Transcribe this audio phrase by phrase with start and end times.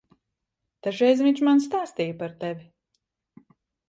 [0.87, 2.65] Dažreiz viņš man stāstīja par tevi.